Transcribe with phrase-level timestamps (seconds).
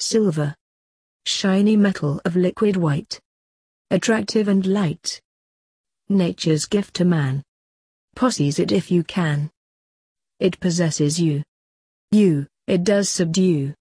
[0.00, 0.54] Silver.
[1.26, 3.20] Shiny metal of liquid white.
[3.90, 5.20] Attractive and light.
[6.08, 7.42] Nature's gift to man.
[8.16, 9.50] Posses it if you can.
[10.38, 11.42] It possesses you.
[12.12, 13.74] You, it does subdue.